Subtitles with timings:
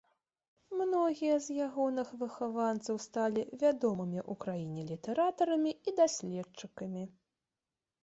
[0.79, 7.03] Многія з ягоных выхаванцаў сталі вядомымі ў краіне літаратарамі і даследчыкамі.